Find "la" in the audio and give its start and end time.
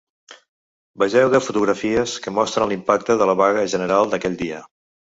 3.33-3.41